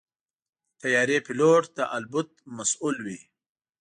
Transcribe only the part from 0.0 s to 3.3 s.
د طیارې پيلوټ د الوت مسؤل وي.